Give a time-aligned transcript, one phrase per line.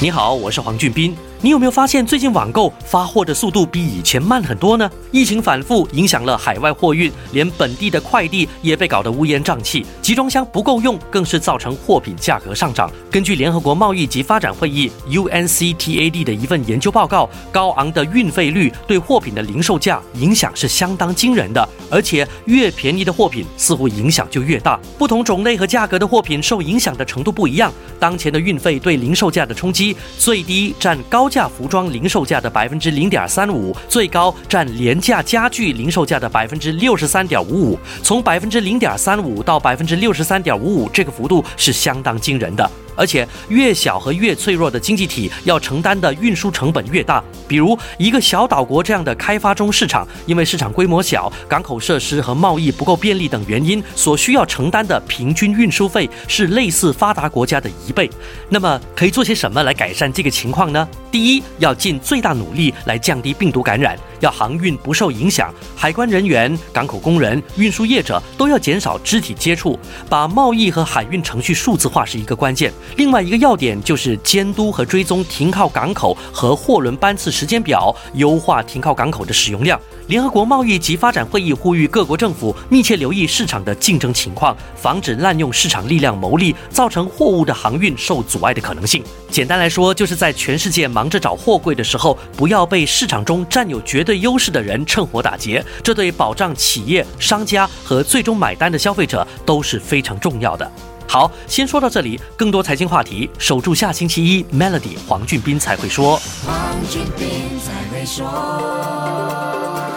[0.00, 1.12] 你好，我是黄俊斌。
[1.40, 4.88] 你有没有发现最近网购发货的速度比以前慢很多呢？
[5.12, 12.90] 疫情反复影响了海外货运，连本地的快递也被搞得乌烟瘴气，集装箱不够用，更是造成货品价格上涨。
[13.10, 24.78] 根据联合国贸易及发展会议 UNCTAD 的一份研究报告，高昂的运费率对货品的零售价影响是相当惊人的，而且越便宜的货品似乎影响就越大。
[24.96, 27.72] 不同种类和价格的货品受影响的程度不一样。
[28.00, 29.87] 当前的运费对零售价的冲击
[30.18, 31.28] 最低占高。
[31.28, 37.78] 价服装零售价的百分之零点三五，最高占廉价家具零售价的百分之六十三点五五。
[38.02, 42.70] 从百分之零点三五到百分之六十三点五五，这个幅度是相当惊人的。
[42.98, 47.22] 而且越小和越脆弱的经济体要承担的运输成本越大。
[47.46, 58.10] 比如一个小岛国这样的开发中市场，因为市场规模小、港口设施和贸易不够便利等原因，所需要承担的平均运输费是类似发达国家的一倍。
[58.48, 60.86] 那么可以做些什么来改善这个情况呢？
[61.10, 72.72] 第一，要尽最大努力来降低病毒感染，要航运不受影响，海关人员、港口工人、运输业者都要减少肢体接触，把贸易和海运程序数字化是一个关键。
[72.96, 79.80] 另外一个要点就是监督和追踪停靠港口和货轮班次时间表，优化停靠港口的使用量。
[80.08, 89.04] 联合国贸易及发展会议呼吁各国政府密切留意市场的竞争情况，防止滥用市场力量牟利，造成货物的航运受阻碍的可能性。
[89.30, 95.62] 简单来说，就是在全世界忙着找货柜的时候，不要被市场中占有绝对优势的人趁火打劫。
[95.84, 100.66] 这对保障企业、商家和最终买单的消费者都是非常重要的。
[101.06, 102.18] 好，先说到这里。
[102.36, 106.18] 更多财经话题，守住下星期一，Melody 黄俊斌才会说。
[106.46, 106.56] 黄
[106.90, 107.28] 俊斌
[107.60, 108.24] 才会说。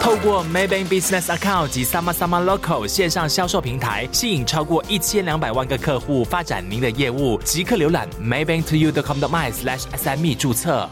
[0.00, 7.40] 透过 Maybank Business Account 及 Sama Sama Local 线上销售平台，吸引超过一千两百万个客户，发展您的业务。
[7.44, 10.90] 即刻浏览 maybanktoyou.com.my/sme 注册。